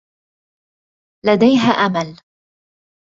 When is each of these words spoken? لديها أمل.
لديها 1.25 1.71
أمل. 1.71 2.21